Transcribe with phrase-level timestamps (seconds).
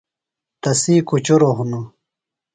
[0.61, 1.87] تسی کُچُروۡ ہِنوۡ۔